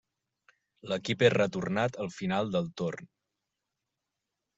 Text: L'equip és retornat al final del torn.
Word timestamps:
L'equip 0.91 1.25
és 1.27 1.33
retornat 1.33 1.99
al 2.05 2.09
final 2.15 2.49
del 2.57 2.71
torn. 2.83 3.11